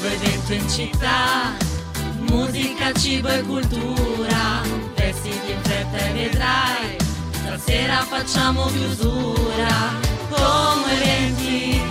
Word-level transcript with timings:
nuovo 0.00 0.14
evento 0.14 0.52
in 0.52 0.68
città, 0.68 1.56
musica, 2.30 2.92
cibo 2.92 3.28
e 3.28 3.42
cultura, 3.42 4.62
vestiti 4.94 5.50
in 5.50 5.60
fretta 5.62 5.96
e 5.96 6.12
vedrai, 6.12 6.96
stasera 7.32 8.02
facciamo 8.02 8.66
chiusura, 8.66 9.66
come 10.28 10.92
eventi. 10.92 11.82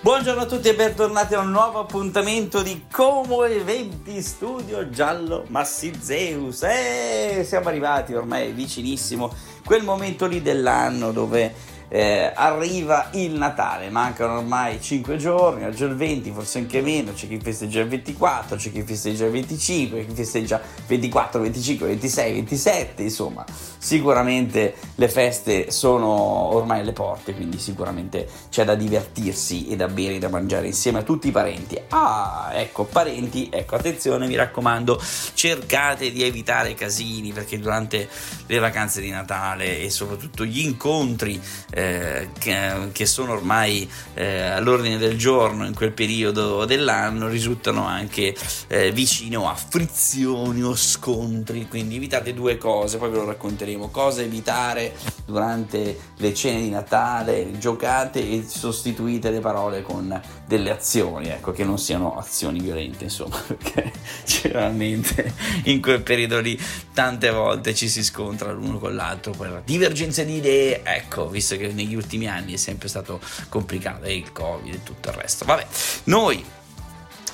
Buongiorno 0.00 0.40
a 0.42 0.46
tutti 0.46 0.68
e 0.68 0.74
bentornati 0.74 1.34
a 1.34 1.38
un 1.38 1.52
nuovo 1.52 1.78
appuntamento 1.78 2.60
di 2.62 2.86
Como 2.90 3.44
Eventi 3.44 4.20
Studio 4.20 4.90
Giallo 4.90 5.44
Massi 5.46 5.92
Zeus. 6.00 6.64
E 6.64 7.44
siamo 7.46 7.68
arrivati 7.68 8.12
ormai 8.12 8.50
vicinissimo 8.50 9.32
quel 9.64 9.84
momento 9.84 10.26
lì 10.26 10.42
dell'anno 10.42 11.12
dove 11.12 11.70
eh, 11.94 12.32
arriva 12.34 13.10
il 13.12 13.32
Natale, 13.32 13.90
mancano 13.90 14.38
ormai 14.38 14.80
5 14.80 15.18
giorni, 15.18 15.66
oggi 15.66 15.84
è 15.84 15.86
il 15.86 15.94
20, 15.94 16.30
forse 16.30 16.60
anche 16.60 16.80
meno, 16.80 17.12
c'è 17.12 17.28
chi 17.28 17.38
festeggia 17.38 17.80
il 17.80 17.88
24, 17.88 18.56
c'è 18.56 18.72
chi 18.72 18.80
festeggia 18.80 19.26
il 19.26 19.30
25, 19.32 20.00
c'è 20.00 20.06
chi 20.06 20.14
festeggia 20.14 20.58
24, 20.86 21.40
25, 21.42 21.86
26, 21.88 22.32
27, 22.32 23.02
insomma, 23.02 23.44
sicuramente 23.76 24.74
le 24.94 25.08
feste 25.10 25.70
sono 25.70 26.08
ormai 26.08 26.80
alle 26.80 26.94
porte, 26.94 27.34
quindi 27.34 27.58
sicuramente 27.58 28.26
c'è 28.48 28.64
da 28.64 28.74
divertirsi 28.74 29.68
e 29.68 29.76
da 29.76 29.88
bere 29.88 30.14
e 30.14 30.18
da 30.18 30.30
mangiare 30.30 30.68
insieme 30.68 31.00
a 31.00 31.02
tutti 31.02 31.28
i 31.28 31.30
parenti. 31.30 31.78
Ah, 31.90 32.52
ecco, 32.54 32.84
parenti, 32.84 33.50
ecco, 33.52 33.74
attenzione, 33.74 34.26
mi 34.26 34.36
raccomando, 34.36 34.98
cercate 35.34 36.10
di 36.10 36.22
evitare 36.22 36.72
casini 36.72 37.32
perché 37.32 37.58
durante 37.58 38.08
le 38.46 38.58
vacanze 38.58 39.02
di 39.02 39.10
Natale 39.10 39.80
e 39.80 39.90
soprattutto 39.90 40.46
gli 40.46 40.60
incontri 40.60 41.38
eh, 41.70 41.80
eh, 41.82 42.28
che, 42.38 42.88
che, 42.92 43.06
sono 43.06 43.32
ormai 43.32 43.90
eh, 44.14 44.42
all'ordine 44.42 44.98
del 44.98 45.18
giorno 45.18 45.66
in 45.66 45.74
quel 45.74 45.92
periodo 45.92 46.64
dell'anno 46.64 47.26
risultano 47.26 47.84
anche 47.84 48.34
eh, 48.68 48.92
vicino 48.92 49.50
a 49.50 49.54
frizioni 49.54 50.62
o 50.62 50.76
scontri. 50.76 51.66
Quindi 51.68 51.96
evitate 51.96 52.34
due 52.34 52.56
cose 52.56 52.98
poi 52.98 53.10
ve 53.10 53.16
lo 53.16 53.24
racconteremo. 53.24 53.88
Cosa 53.88 54.22
evitare 54.22 54.94
durante 55.24 55.98
le 56.16 56.34
cene 56.34 56.60
di 56.60 56.70
Natale 56.70 57.58
giocate 57.58 58.20
e 58.20 58.44
sostituite 58.46 59.30
le 59.30 59.40
parole 59.40 59.82
con 59.82 60.20
delle 60.46 60.70
azioni. 60.70 61.28
Ecco 61.28 61.52
che 61.52 61.64
non 61.64 61.78
siano 61.78 62.16
azioni 62.16 62.60
violente 62.60 63.04
insomma 63.04 63.38
perché 63.46 63.92
generalmente 64.24 65.34
in 65.64 65.80
quel 65.80 66.02
periodo 66.02 66.40
lì 66.40 66.58
tante 66.92 67.30
volte 67.30 67.74
ci 67.74 67.88
si 67.88 68.04
scontra 68.04 68.52
l'uno 68.52 68.78
con 68.78 68.94
l'altro 68.94 69.32
per 69.32 69.62
divergenze 69.64 70.24
di 70.24 70.36
idee. 70.36 70.82
Ecco 70.84 71.28
visto 71.28 71.56
che 71.56 71.71
negli 71.72 71.94
ultimi 71.94 72.28
anni 72.28 72.54
è 72.54 72.56
sempre 72.56 72.88
stato 72.88 73.20
complicato, 73.48 74.04
e 74.04 74.16
il 74.16 74.32
Covid 74.32 74.74
e 74.74 74.82
tutto 74.82 75.08
il 75.08 75.14
resto. 75.14 75.44
Vabbè, 75.44 75.66
noi 76.04 76.44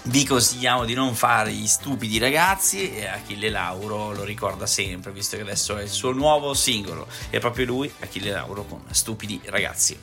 vi 0.04 0.24
consigliamo 0.24 0.84
di 0.84 0.94
non 0.94 1.14
fare 1.14 1.52
gli 1.52 1.66
stupidi 1.66 2.18
ragazzi 2.18 2.94
e 2.94 3.06
Achille 3.06 3.50
Lauro 3.50 4.14
lo 4.14 4.24
ricorda 4.24 4.66
sempre, 4.66 5.12
visto 5.12 5.36
che 5.36 5.42
adesso 5.42 5.76
è 5.76 5.82
il 5.82 5.90
suo 5.90 6.12
nuovo 6.12 6.54
singolo, 6.54 7.06
è 7.28 7.38
proprio 7.38 7.66
lui, 7.66 7.92
Achille 8.00 8.30
Lauro, 8.30 8.64
con 8.64 8.82
Stupidi 8.90 9.40
ragazzi. 9.46 9.98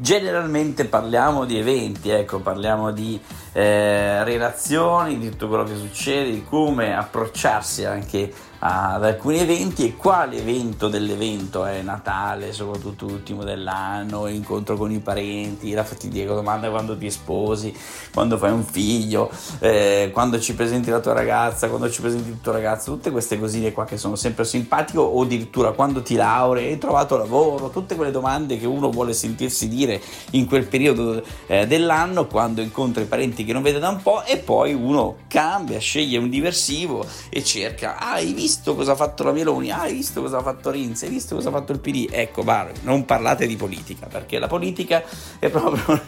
Generalmente 0.00 0.84
parliamo 0.84 1.44
di 1.44 1.58
eventi, 1.58 2.10
ecco, 2.10 2.38
parliamo 2.38 2.92
di 2.92 3.18
eh, 3.52 4.22
relazioni, 4.22 5.18
di 5.18 5.30
tutto 5.30 5.48
quello 5.48 5.64
che 5.64 5.76
succede, 5.76 6.30
di 6.30 6.44
come 6.44 6.94
approcciarsi 6.94 7.84
anche 7.84 8.32
ad 8.60 9.04
alcuni 9.04 9.38
eventi 9.38 9.84
e 9.86 9.96
quale 9.96 10.38
evento 10.38 10.88
dell'evento 10.88 11.64
è 11.64 11.80
Natale, 11.82 12.52
soprattutto 12.52 13.06
l'ultimo 13.06 13.44
dell'anno, 13.44 14.26
incontro 14.26 14.76
con 14.76 14.90
i 14.90 14.98
parenti, 14.98 15.72
la 15.72 15.84
fatidica 15.84 16.34
domanda 16.34 16.68
quando 16.68 16.96
ti 16.96 17.10
sposi, 17.10 17.74
quando 18.12 18.36
fai 18.36 18.50
un 18.50 18.64
figlio, 18.64 19.30
eh, 19.60 20.10
quando 20.12 20.40
ci 20.40 20.54
presenti 20.54 20.90
la 20.90 21.00
tua 21.00 21.12
ragazza, 21.12 21.68
quando 21.68 21.88
ci 21.88 22.00
presenti 22.00 22.30
il 22.30 22.40
tuo 22.40 22.52
ragazzo, 22.52 22.92
tutte 22.92 23.10
queste 23.10 23.38
cosine 23.38 23.72
qua 23.72 23.84
che 23.84 23.96
sono 23.96 24.16
sempre 24.16 24.44
simpatiche 24.44 24.98
o 24.98 25.22
addirittura 25.22 25.72
quando 25.72 26.02
ti 26.02 26.16
laurei, 26.16 26.72
hai 26.72 26.78
trovato 26.78 27.16
lavoro, 27.16 27.70
tutte 27.70 27.94
quelle 27.94 28.10
domande 28.10 28.58
che 28.58 28.66
uno 28.66 28.90
vuole 28.90 29.12
sentirsi 29.12 29.68
dire 29.68 30.00
in 30.32 30.46
quel 30.46 30.66
periodo 30.66 31.22
eh, 31.46 31.66
dell'anno 31.66 32.26
quando 32.26 32.60
incontra 32.60 33.02
i 33.02 33.06
parenti 33.06 33.44
che 33.44 33.52
non 33.52 33.62
vede 33.62 33.78
da 33.78 33.88
un 33.88 34.02
po' 34.02 34.24
e 34.24 34.38
poi 34.38 34.74
uno 34.74 35.18
cambia, 35.28 35.78
sceglie 35.78 36.18
un 36.18 36.28
diversivo 36.28 37.06
e 37.28 37.44
cerca, 37.44 37.98
ah, 37.98 38.12
hai 38.14 38.32
visto 38.32 38.46
visto 38.48 38.74
cosa 38.74 38.92
ha 38.92 38.96
fatto 38.96 39.24
la 39.24 39.32
Meloni? 39.32 39.70
Ah, 39.70 39.82
hai 39.82 39.92
visto 39.92 40.22
cosa 40.22 40.38
ha 40.38 40.42
fatto 40.42 40.70
Rinzi? 40.70 41.04
Hai 41.04 41.10
visto 41.10 41.34
cosa 41.34 41.50
ha 41.50 41.52
fatto 41.52 41.72
il 41.72 41.80
PD? 41.80 42.08
Ecco, 42.10 42.42
bar, 42.42 42.72
non 42.82 43.04
parlate 43.04 43.46
di 43.46 43.56
politica, 43.56 44.06
perché 44.06 44.38
la 44.38 44.46
politica 44.46 45.02
è 45.38 45.50
proprio 45.50 46.00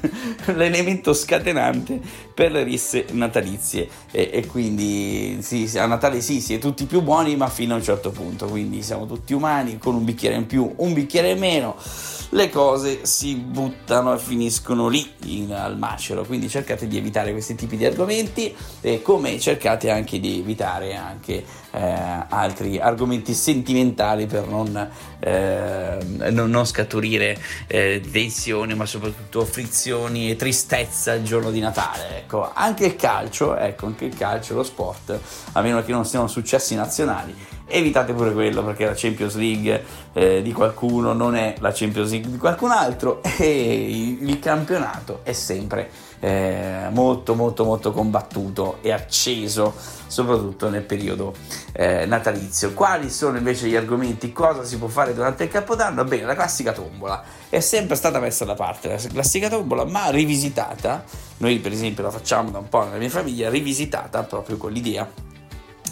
l'elemento 0.57 1.13
scatenante 1.13 2.01
per 2.33 2.51
le 2.51 2.63
risse 2.63 3.05
natalizie. 3.11 3.87
E, 4.11 4.31
e 4.33 4.47
quindi 4.47 5.43
sì, 5.43 5.71
a 5.77 5.85
Natale 5.85 6.23
sì, 6.23 6.41
si 6.41 6.55
è 6.55 6.59
tutti 6.59 6.87
più 6.87 7.03
buoni, 7.03 7.37
ma 7.37 7.49
fino 7.49 7.75
a 7.75 7.77
un 7.77 7.83
certo 7.83 8.11
punto. 8.11 8.47
Quindi 8.47 8.83
siamo 8.83 9.07
tutti 9.07 9.35
umani, 9.35 9.77
con 9.77 9.95
un 9.95 10.05
bicchiere 10.05 10.37
in 10.37 10.47
più, 10.47 10.73
un 10.77 10.95
bicchiere 10.95 11.33
in 11.33 11.39
meno 11.39 11.77
le 12.31 12.51
cose 12.51 13.05
si 13.07 13.35
buttano 13.35 14.15
e 14.15 14.19
finiscono 14.19 14.89
lì 14.89 15.13
in, 15.25 15.53
al 15.53 15.77
macero. 15.79 16.25
Quindi 16.25 16.49
cercate 16.49 16.87
di 16.87 16.97
evitare 16.97 17.33
questi 17.33 17.55
tipi 17.55 17.77
di 17.77 17.85
argomenti, 17.85 18.55
e 18.81 19.03
come 19.03 19.39
cercate 19.39 19.91
anche 19.91 20.21
di 20.21 20.39
evitare 20.39 20.95
anche 20.95 21.45
eh, 21.73 22.25
altri 22.29 22.79
argomenti 22.79 23.35
sentimentali 23.35 24.27
per 24.27 24.47
non, 24.47 24.91
eh, 25.21 25.99
non, 26.31 26.51
non 26.51 26.65
scaturire 26.65 27.41
eh, 27.67 28.01
tensione, 28.11 28.75
ma 28.75 28.87
soprattutto 28.87 29.45
frizioni 29.45 30.31
e 30.31 30.37
tristezza 30.37 31.13
il 31.13 31.25
giorno 31.25 31.51
di 31.51 31.61
Natale. 31.61 32.19
Ecco, 32.19 32.51
anche 32.53 32.87
il 32.87 32.97
calcio, 32.97 33.57
ecco, 33.57 33.87
anche 33.87 34.05
il 34.05 34.17
calcio, 34.17 34.55
lo 34.55 34.63
sport, 34.63 35.19
a 35.53 35.61
meno 35.63 35.83
che 35.83 35.93
non 35.93 36.05
siano 36.05 36.27
successi 36.27 36.75
nazionali 36.75 37.35
evitate 37.71 38.13
pure 38.13 38.33
quello 38.33 38.65
perché 38.65 38.85
la 38.85 38.95
Champions 38.95 39.37
League 39.37 39.85
eh, 40.13 40.43
di 40.43 40.53
qualcuno 40.53 41.13
non 41.13 41.37
è 41.37 41.55
la 41.61 41.73
Champions 41.73 42.11
League 42.11 42.31
di 42.31 42.37
qualcun 42.37 42.71
altro 42.71 43.23
e 43.39 44.17
il 44.21 44.39
campionato 44.39 45.21
è 45.23 45.33
sempre 45.33 45.91
eh, 46.21 46.89
molto 46.91 47.35
molto 47.35 47.65
molto 47.65 47.93
combattuto 47.93 48.79
e 48.83 48.93
acceso 48.93 49.75
soprattutto 50.07 50.69
nel 50.69 50.83
periodo 50.83 51.35
eh, 51.73 52.05
natalizio. 52.05 52.75
Quali 52.75 53.09
sono 53.11 53.39
invece 53.39 53.69
gli 53.69 53.77
argomenti? 53.77 54.33
Cosa 54.33 54.65
si 54.65 54.77
può 54.77 54.89
fare 54.89 55.15
durante 55.15 55.45
il 55.45 55.51
capodanno? 55.51 56.05
Bene 56.05 56.25
la 56.25 56.35
classica 56.35 56.73
tombola. 56.73 57.23
È 57.49 57.61
sempre 57.61 57.97
stata 57.97 58.19
messa 58.19 58.45
da 58.45 58.55
parte 58.55 58.89
la 58.89 58.97
classica 58.97 59.49
tombola 59.49 59.85
ma 59.85 60.11
rivisitata 60.11 61.05
noi 61.39 61.59
per 61.59 61.73
esempio 61.73 62.03
la 62.03 62.11
facciamo 62.11 62.51
da 62.51 62.59
un 62.59 62.69
po' 62.69 62.85
nella 62.85 62.99
mia 62.99 63.09
famiglia 63.09 63.49
rivisitata 63.49 64.23
proprio 64.25 64.57
con 64.59 64.73
l'idea 64.73 65.09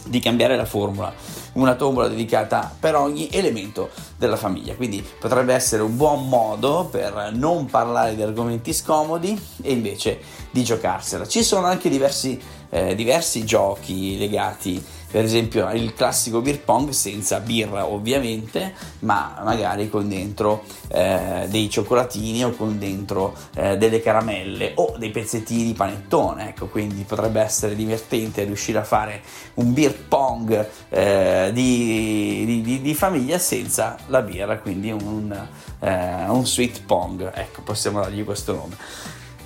di 0.08 0.20
cambiare 0.20 0.56
la 0.56 0.64
formula, 0.64 1.12
una 1.54 1.74
tombola 1.74 2.08
dedicata 2.08 2.74
per 2.78 2.94
ogni 2.94 3.28
elemento 3.30 3.90
della 4.16 4.36
famiglia. 4.36 4.74
Quindi 4.74 5.04
potrebbe 5.18 5.54
essere 5.54 5.82
un 5.82 5.96
buon 5.96 6.28
modo 6.28 6.88
per 6.90 7.30
non 7.34 7.66
parlare 7.66 8.14
di 8.14 8.22
argomenti 8.22 8.72
scomodi 8.72 9.40
e 9.62 9.72
invece 9.72 10.20
di 10.50 10.64
giocarsela. 10.64 11.26
Ci 11.26 11.42
sono 11.42 11.66
anche 11.66 11.88
diversi, 11.88 12.40
eh, 12.70 12.94
diversi 12.94 13.44
giochi 13.44 14.18
legati 14.18 14.82
per 15.10 15.24
esempio 15.24 15.70
il 15.70 15.94
classico 15.94 16.40
beer 16.40 16.60
pong 16.60 16.90
senza 16.90 17.40
birra 17.40 17.86
ovviamente 17.86 18.74
ma 19.00 19.40
magari 19.44 19.88
con 19.88 20.08
dentro 20.08 20.64
eh, 20.88 21.46
dei 21.48 21.70
cioccolatini 21.70 22.44
o 22.44 22.50
con 22.50 22.78
dentro 22.78 23.34
eh, 23.54 23.76
delle 23.76 24.00
caramelle 24.02 24.72
o 24.76 24.94
dei 24.98 25.10
pezzettini 25.10 25.64
di 25.64 25.72
panettone 25.72 26.50
ecco 26.50 26.66
quindi 26.66 27.04
potrebbe 27.04 27.40
essere 27.40 27.74
divertente 27.74 28.44
riuscire 28.44 28.78
a 28.78 28.84
fare 28.84 29.22
un 29.54 29.72
beer 29.72 29.94
pong 29.94 30.66
eh, 30.88 31.50
di, 31.52 32.62
di, 32.62 32.80
di, 32.80 32.94
famiglia 32.94 33.38
senza 33.38 33.96
la 34.06 34.22
birra 34.22 34.58
quindi 34.58 34.90
un, 34.90 35.46
eh, 35.80 36.28
un 36.28 36.46
sweet 36.46 36.82
pong. 36.84 37.30
Ecco 37.34 37.62
possiamo 37.62 38.00
dargli 38.00 38.24
questo 38.24 38.54
nome 38.54 38.76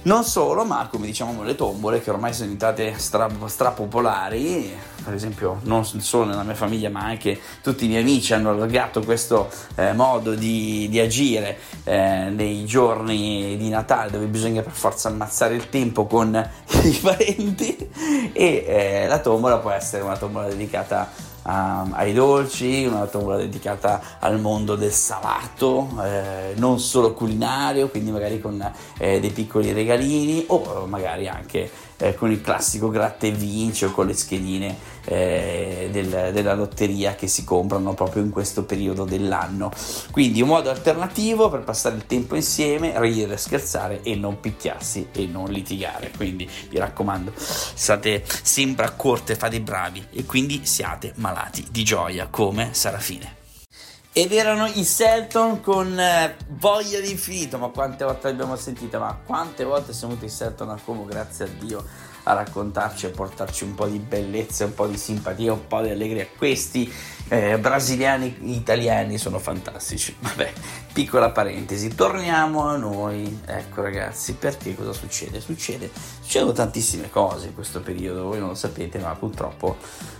non 0.02 0.24
solo, 0.24 0.64
ma 0.64 0.88
come 0.90 1.06
diciamo 1.06 1.42
le 1.42 1.54
tombole 1.54 2.00
che 2.00 2.10
ormai 2.10 2.32
sono 2.32 2.46
diventate 2.46 2.98
stra, 2.98 3.28
strapopolari, 3.46 4.76
per 5.04 5.14
esempio 5.14 5.60
non 5.62 5.84
solo 5.84 6.24
nella 6.24 6.42
mia 6.42 6.54
famiglia 6.54 6.88
ma 6.88 7.04
anche 7.04 7.38
tutti 7.62 7.84
i 7.84 7.88
miei 7.88 8.02
amici 8.02 8.32
hanno 8.34 8.50
allargato 8.50 9.00
questo 9.02 9.48
eh, 9.74 9.92
modo 9.92 10.34
di, 10.34 10.88
di 10.90 11.00
agire 11.00 11.58
eh, 11.84 12.30
nei 12.30 12.64
giorni 12.64 13.56
di 13.56 13.68
Natale 13.68 14.10
dove 14.10 14.26
bisogna 14.26 14.62
per 14.62 14.72
forza 14.72 15.08
ammazzare 15.08 15.54
il 15.54 15.68
tempo 15.68 16.06
con 16.06 16.34
i 16.82 16.98
parenti. 17.00 17.76
E 18.32 18.64
eh, 18.66 19.06
la 19.06 19.18
tombola 19.18 19.58
può 19.58 19.70
essere 19.70 20.02
una 20.02 20.16
tombola 20.16 20.48
dedicata 20.48 21.30
um, 21.44 21.92
ai 21.94 22.12
dolci, 22.12 22.84
una 22.84 23.06
tombola 23.06 23.36
dedicata 23.36 24.00
al 24.18 24.40
mondo 24.40 24.76
del 24.76 24.92
salato, 24.92 25.88
eh, 26.02 26.54
non 26.56 26.78
solo 26.78 27.14
culinario, 27.14 27.88
quindi 27.88 28.10
magari 28.10 28.40
con 28.40 28.72
eh, 28.98 29.20
dei 29.20 29.30
piccoli 29.30 29.72
regalini 29.72 30.44
o 30.48 30.86
magari 30.86 31.28
anche 31.28 31.70
eh, 32.02 32.14
con 32.16 32.30
il 32.30 32.40
classico 32.40 32.90
gratta 32.90 33.26
e 33.26 33.30
vince 33.30 33.86
o 33.86 33.90
con 33.92 34.06
le 34.06 34.14
schedine 34.14 34.76
eh, 35.04 35.88
del, 35.92 36.30
della 36.32 36.54
lotteria 36.54 37.14
che 37.14 37.28
si 37.28 37.44
comprano 37.44 37.94
proprio 37.94 38.22
in 38.22 38.30
questo 38.30 38.64
periodo 38.64 39.04
dell'anno. 39.04 39.70
Quindi 40.10 40.42
un 40.42 40.48
modo 40.48 40.68
alternativo 40.68 41.48
per 41.48 41.60
passare 41.60 41.94
il 41.96 42.06
tempo 42.06 42.34
insieme, 42.34 42.92
ridere, 42.96 43.36
scherzare 43.36 44.02
e 44.02 44.16
non 44.16 44.40
picchiarsi 44.40 45.08
e 45.12 45.26
non 45.26 45.50
litigare. 45.50 46.10
Quindi 46.16 46.48
vi 46.68 46.78
raccomando, 46.78 47.32
state 47.36 48.24
sempre 48.42 48.84
a 48.84 48.90
corte, 48.90 49.36
fate 49.36 49.56
i 49.56 49.60
bravi 49.60 50.06
e 50.12 50.24
quindi 50.24 50.62
siate 50.64 51.12
malati 51.16 51.66
di 51.70 51.84
gioia 51.84 52.26
come 52.28 52.70
Sarafine. 52.72 53.41
Ed 54.14 54.30
erano 54.30 54.66
i 54.66 54.84
Selton 54.84 55.62
con 55.62 55.98
eh, 55.98 56.36
voglia 56.48 57.00
di 57.00 57.10
infinito, 57.12 57.56
ma 57.56 57.68
quante 57.68 58.04
volte 58.04 58.28
l'abbiamo 58.28 58.56
sentita, 58.56 58.98
ma 58.98 59.18
quante 59.24 59.64
volte 59.64 59.94
siamo 59.94 60.12
venuti 60.12 60.30
i 60.30 60.36
Selton 60.36 60.68
a 60.68 60.78
Como, 60.84 61.06
grazie 61.06 61.46
a 61.46 61.48
Dio, 61.48 61.82
a 62.24 62.34
raccontarci 62.34 63.06
e 63.06 63.08
portarci 63.08 63.64
un 63.64 63.74
po' 63.74 63.86
di 63.86 63.98
bellezza, 63.98 64.66
un 64.66 64.74
po' 64.74 64.86
di 64.86 64.98
simpatia, 64.98 65.54
un 65.54 65.66
po' 65.66 65.80
di 65.80 65.88
allegria. 65.88 66.26
Questi 66.36 66.92
eh, 67.28 67.58
brasiliani 67.58 68.36
italiani 68.54 69.18
sono 69.18 69.38
fantastici. 69.38 70.14
Vabbè, 70.18 70.52
piccola 70.92 71.30
parentesi, 71.30 71.94
torniamo 71.94 72.66
a 72.66 72.76
noi. 72.76 73.40
Ecco 73.46 73.82
ragazzi, 73.82 74.34
perché 74.34 74.74
cosa 74.74 74.92
succede? 74.92 75.40
Succede, 75.40 75.90
succedono 76.20 76.52
tantissime 76.52 77.10
cose 77.10 77.46
in 77.48 77.54
questo 77.54 77.80
periodo, 77.80 78.24
voi 78.24 78.38
non 78.38 78.48
lo 78.48 78.54
sapete, 78.54 78.98
ma 78.98 79.14
purtroppo, 79.14 79.76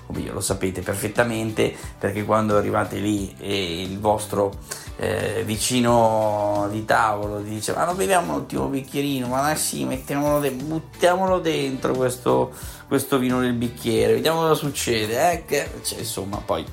come 0.07 0.21
io 0.21 0.33
lo 0.33 0.41
sapete 0.41 0.81
perfettamente, 0.81 1.75
perché 1.99 2.25
quando 2.25 2.57
arrivate 2.57 2.99
lì 2.99 3.35
e 3.39 3.83
il 3.83 3.99
vostro 3.99 4.53
eh, 4.97 5.43
vicino 5.45 6.69
di 6.71 6.85
tavolo 6.85 7.41
dice 7.41 7.73
ma 7.73 7.85
non 7.85 7.97
beviamo 7.97 8.35
l'ultimo 8.35 8.67
bicchierino, 8.67 9.27
ma 9.27 9.55
sì, 9.55 9.85
mettiamolo 9.85 10.39
de- 10.39 10.51
buttiamolo 10.51 11.41
dentro 11.41 11.95
questo, 11.95 12.53
questo, 12.87 13.19
vino 13.19 13.39
nel 13.41 13.55
bicchiere, 13.55 14.15
vediamo 14.15 14.41
cosa 14.41 14.55
succede. 14.55 15.33
Eh, 15.33 15.45
che, 15.45 15.69
cioè, 15.83 15.99
insomma, 16.01 16.37
poi 16.39 16.65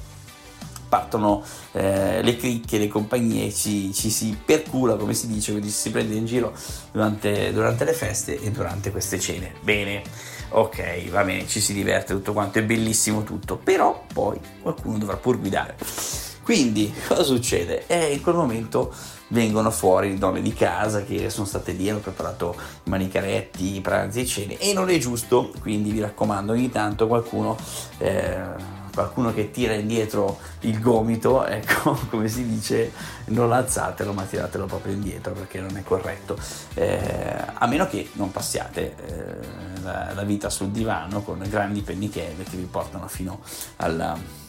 partono 0.90 1.44
eh, 1.72 2.22
le 2.22 2.36
cricche, 2.36 2.80
le 2.80 2.88
compagnie, 2.88 3.54
ci, 3.54 3.94
ci, 3.94 4.10
si 4.10 4.38
percula, 4.44 4.96
come 4.96 5.14
si 5.14 5.28
dice, 5.28 5.52
quindi 5.52 5.70
si 5.70 5.92
prende 5.92 6.16
in 6.16 6.26
giro 6.26 6.54
durante, 6.92 7.54
durante, 7.54 7.86
le 7.86 7.94
feste 7.94 8.40
e 8.40 8.52
durante 8.52 8.92
queste 8.92 9.20
cene. 9.20 9.54
Bene, 9.62 10.02
ok, 10.50 11.10
va 11.10 11.24
bene, 11.24 11.48
ci 11.48 11.62
si 11.62 11.74
diverte 11.74 12.14
tutto 12.14 12.34
quanto, 12.34 12.60
è 12.60 12.64
bellissimo 12.64 13.24
tutto, 13.24 13.56
però 13.56 14.04
poi 14.12 14.40
qualcuno 14.62 14.98
dovrà 14.98 15.16
pur 15.16 15.40
guidare. 15.40 15.78
Quindi 16.44 16.92
cosa 17.08 17.22
succede? 17.22 17.86
E 17.86 18.14
in 18.14 18.22
quel 18.24 18.36
momento 18.36 18.92
vengono 19.28 19.70
fuori 19.70 20.10
le 20.10 20.18
donne 20.18 20.42
di 20.42 20.54
casa 20.54 21.04
che 21.04 21.30
sono 21.30 21.46
state 21.46 21.74
lì, 21.74 21.88
hanno 21.88 22.00
preparato 22.00 22.56
manicaretti, 22.86 23.80
pranzi 23.82 24.22
e 24.22 24.26
cene 24.26 24.58
e 24.58 24.74
non 24.74 24.90
è 24.90 24.98
giusto, 24.98 25.52
quindi 25.62 25.92
vi 25.92 26.00
raccomando 26.00 26.52
ogni 26.52 26.72
tanto 26.72 27.08
qualcuno... 27.08 27.56
Eh, 28.00 28.78
qualcuno 28.94 29.34
che 29.34 29.52
tira 29.52 29.74
indietro 29.74 30.40
il 30.62 30.80
gomito, 30.80 31.46
ecco 31.46 31.98
come 32.10 32.28
si 32.28 32.48
dice, 32.48 32.92
non 33.26 33.50
l'alzatelo 33.50 34.14
ma 34.14 34.24
tiratelo 34.24 34.66
proprio 34.66 34.94
indietro 34.94 35.34
perché 35.34 35.60
non 35.60 35.78
è 35.78 35.84
corretto, 35.84 36.38
eh, 36.76 37.00
a 37.54 37.68
meno 37.68 37.88
che 37.88 38.10
non 38.14 38.32
passiate 38.32 38.96
eh, 38.96 39.82
la, 39.82 40.14
la, 40.14 40.24
vita 40.24 40.50
sul 40.50 40.70
divano 40.70 41.22
con 41.22 41.44
grandi 41.50 41.82
pennichelle 41.82 42.44
che 42.44 42.58
vi 42.58 42.68
portano 42.70 43.08
fino 43.08 43.42
alla 43.78 44.48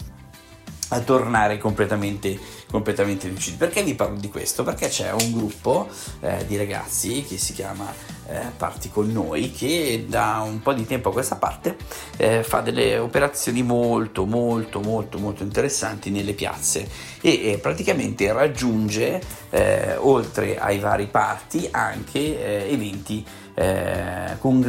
a 0.91 1.01
tornare 1.01 1.59
completamente, 1.59 2.39
completamente 2.71 3.29
lucidi. 3.29 3.57
Perché 3.57 3.83
vi 3.83 3.95
parlo 3.95 4.19
di 4.19 4.29
questo? 4.29 4.63
Perché 4.63 4.89
c'è 4.89 5.13
un 5.13 5.33
gruppo 5.33 5.89
eh, 6.21 6.45
di 6.47 6.57
ragazzi 6.57 7.25
che 7.25 7.39
si 7.39 7.53
chiama 7.53 7.93
eh, 8.29 8.53
Parti 8.57 8.91
con 8.91 9.11
noi 9.11 9.51
che 9.51 10.05
da 10.09 10.43
un 10.45 10.63
po' 10.63 10.73
di 10.73 10.87
tempo 10.87 11.09
a 11.09 11.13
questa 11.13 11.37
parte 11.37 11.77
eh, 12.17 12.45
fa 12.45 12.61
delle 12.61 12.97
operazioni 12.99 13.63
molto 13.63 14.25
molto 14.25 14.81
molto 14.81 15.19
molto 15.19 15.43
interessanti 15.43 16.11
nelle 16.11 16.35
piazze 16.35 16.89
e 17.21 17.59
praticamente 17.61 18.33
raggiunge 18.33 19.21
eh, 19.51 19.97
oltre 19.97 20.59
ai 20.59 20.79
vari 20.79 21.07
parti 21.07 21.69
anche 21.71 22.19
eh, 22.19 22.73
eventi 22.73 23.25
eh, 23.55 24.37
con, 24.39 24.63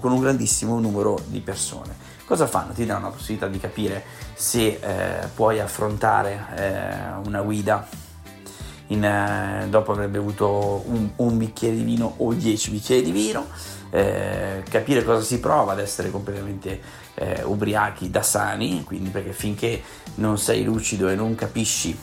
con 0.00 0.12
un 0.12 0.20
grandissimo 0.20 0.80
numero 0.80 1.18
di 1.26 1.40
persone. 1.40 2.09
Cosa 2.30 2.46
fanno? 2.46 2.72
Ti 2.72 2.86
danno 2.86 3.06
la 3.06 3.12
possibilità 3.12 3.48
di 3.48 3.58
capire 3.58 4.04
se 4.34 4.78
eh, 4.80 5.26
puoi 5.34 5.58
affrontare 5.58 6.46
eh, 6.54 7.26
una 7.26 7.42
guida 7.42 7.84
in, 8.86 9.02
eh, 9.02 9.66
dopo 9.68 9.90
aver 9.90 10.08
bevuto 10.10 10.84
un, 10.86 11.10
un, 11.16 11.36
bicchiere 11.36 11.74
di 11.74 11.82
vino 11.82 12.14
o 12.18 12.32
dieci 12.32 12.70
bicchieri 12.70 13.02
di 13.02 13.10
vino, 13.10 13.48
eh, 13.90 14.62
capire 14.70 15.02
cosa 15.02 15.24
si 15.24 15.40
prova 15.40 15.72
ad 15.72 15.80
essere 15.80 16.12
completamente 16.12 16.80
eh, 17.14 17.42
ubriachi 17.42 18.10
da 18.10 18.22
sani, 18.22 18.84
quindi 18.84 19.10
perché 19.10 19.32
finché 19.32 19.82
non 20.14 20.38
sei 20.38 20.62
lucido 20.62 21.08
e 21.08 21.16
non 21.16 21.34
capisci 21.34 21.98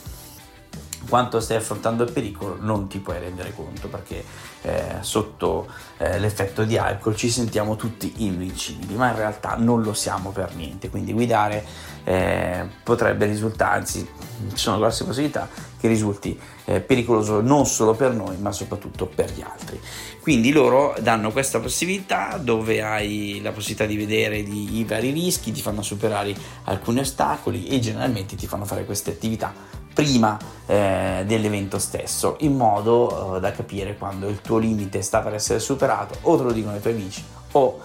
quanto 1.08 1.40
stai 1.40 1.58
affrontando 1.58 2.04
il 2.04 2.12
pericolo 2.12 2.58
non 2.60 2.88
ti 2.88 3.00
puoi 3.00 3.20
rendere 3.20 3.54
conto 3.54 3.88
perché 3.88 4.24
eh, 4.62 4.98
sotto 5.02 5.68
eh, 5.98 6.20
l'effetto 6.20 6.64
di 6.64 6.78
alcol 6.78 7.16
ci 7.16 7.30
sentiamo 7.30 7.76
tutti 7.76 8.12
invincibili 8.18 8.96
ma 8.96 9.10
in 9.10 9.16
realtà 9.16 9.56
non 9.58 9.82
lo 9.82 9.94
siamo 9.94 10.32
per 10.32 10.56
niente. 10.56 10.90
Quindi 10.90 11.14
guidare 11.14 11.66
eh, 12.04 12.66
potrebbe 12.84 13.26
risultare 13.26 13.76
anzi 13.78 14.08
ci 14.54 14.58
sono 14.58 14.78
grosse 14.78 15.04
possibilità 15.04 15.50
che 15.80 15.88
risulti 15.88 16.40
eh, 16.66 16.80
pericoloso 16.80 17.42
non 17.42 17.66
solo 17.66 17.94
per 17.94 18.14
noi 18.14 18.38
ma 18.38 18.52
soprattutto 18.52 19.06
per 19.06 19.32
gli 19.32 19.42
altri. 19.42 19.80
Quindi 20.22 20.52
loro 20.52 20.94
danno 21.00 21.32
questa 21.32 21.60
possibilità 21.60 22.38
dove 22.38 22.82
hai 22.84 23.40
la 23.42 23.52
possibilità 23.52 23.86
di 23.86 23.96
vedere 23.96 24.38
i 24.38 24.84
vari 24.86 25.12
rischi 25.12 25.52
ti 25.52 25.62
fanno 25.62 25.82
superare 25.82 26.36
alcuni 26.66 27.00
ostacoli 27.00 27.68
e 27.68 27.80
generalmente 27.80 28.36
ti 28.36 28.46
fanno 28.46 28.66
fare 28.66 28.84
queste 28.84 29.12
attività 29.12 29.54
prima 29.98 30.38
eh, 30.68 31.24
dell'evento 31.26 31.80
stesso, 31.80 32.36
in 32.42 32.56
modo 32.56 33.38
eh, 33.38 33.40
da 33.40 33.52
capire 33.52 33.98
quando 33.98 34.28
il 34.28 34.42
tuo 34.42 34.60
limite 34.60 35.02
sta 35.02 35.22
per 35.22 35.34
essere 35.34 35.58
superato, 35.58 36.20
o 36.22 36.38
te 36.38 36.44
lo 36.44 36.52
dicono 36.52 36.76
i 36.76 36.80
tuoi 36.80 36.94
amici, 36.94 37.24
o 37.54 37.80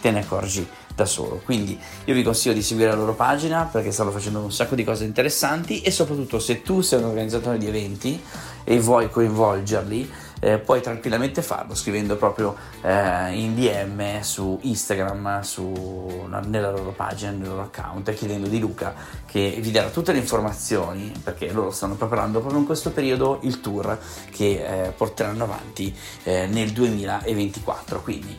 te 0.00 0.10
ne 0.10 0.20
accorgi 0.20 0.66
da 0.94 1.04
solo. 1.04 1.42
Quindi 1.44 1.78
io 2.06 2.14
vi 2.14 2.22
consiglio 2.22 2.54
di 2.54 2.62
seguire 2.62 2.88
la 2.88 2.96
loro 2.96 3.12
pagina 3.12 3.68
perché 3.70 3.92
stanno 3.92 4.10
facendo 4.10 4.38
un 4.38 4.50
sacco 4.50 4.74
di 4.74 4.82
cose 4.82 5.04
interessanti 5.04 5.82
e 5.82 5.90
soprattutto 5.90 6.38
se 6.38 6.62
tu 6.62 6.80
sei 6.80 7.00
un 7.00 7.04
organizzatore 7.10 7.58
di 7.58 7.66
eventi 7.66 8.18
e 8.64 8.80
vuoi 8.80 9.10
coinvolgerli, 9.10 10.10
eh, 10.40 10.58
puoi 10.58 10.80
tranquillamente 10.80 11.42
farlo 11.42 11.74
scrivendo 11.74 12.16
proprio 12.16 12.56
eh, 12.82 13.32
in 13.32 13.54
DM 13.54 14.20
su 14.20 14.58
Instagram, 14.62 15.40
su, 15.40 16.26
nella 16.46 16.70
loro 16.70 16.90
pagina, 16.92 17.30
nel 17.30 17.48
loro 17.48 17.62
account, 17.62 18.12
chiedendo 18.14 18.48
di 18.48 18.58
Luca 18.58 18.94
che 19.26 19.58
vi 19.60 19.70
darà 19.70 19.88
tutte 19.88 20.12
le 20.12 20.18
informazioni 20.18 21.12
perché 21.22 21.52
loro 21.52 21.70
stanno 21.70 21.94
preparando 21.94 22.40
proprio 22.40 22.60
in 22.60 22.66
questo 22.66 22.90
periodo 22.90 23.40
il 23.42 23.60
tour 23.60 23.98
che 24.30 24.86
eh, 24.86 24.90
porteranno 24.90 25.44
avanti 25.44 25.94
eh, 26.24 26.46
nel 26.46 26.70
2024. 26.70 28.02
Quindi 28.02 28.36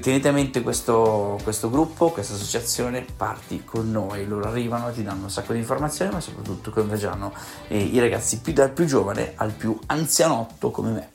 tenete 0.00 0.26
a 0.26 0.32
mente 0.32 0.62
questo, 0.62 1.38
questo, 1.44 1.70
gruppo, 1.70 2.10
questa 2.10 2.34
associazione, 2.34 3.06
parti 3.16 3.62
con 3.64 3.88
noi, 3.88 4.26
loro 4.26 4.48
arrivano, 4.48 4.90
ti 4.90 5.04
danno 5.04 5.24
un 5.24 5.30
sacco 5.30 5.52
di 5.52 5.60
informazioni, 5.60 6.10
ma 6.10 6.20
soprattutto 6.20 6.72
coinvolgeranno 6.72 7.32
eh, 7.68 7.78
i 7.78 8.00
ragazzi 8.00 8.40
più 8.40 8.52
dal 8.52 8.72
più 8.72 8.84
giovane 8.84 9.34
al 9.36 9.52
più 9.52 9.78
anzianotto 9.86 10.72
come 10.72 10.90
me. 10.90 11.10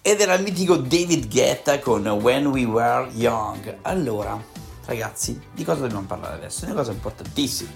Ed 0.00 0.20
era 0.20 0.34
il 0.34 0.42
mitico 0.42 0.76
David 0.76 1.28
Guetta 1.28 1.78
con 1.80 2.06
When 2.06 2.46
We 2.46 2.64
Were 2.64 3.10
Young. 3.12 3.76
Allora, 3.82 4.42
ragazzi, 4.86 5.38
di 5.52 5.62
cosa 5.62 5.82
dobbiamo 5.82 6.06
parlare 6.06 6.36
adesso? 6.36 6.64
Una 6.64 6.74
cosa 6.74 6.92
importantissima. 6.92 7.70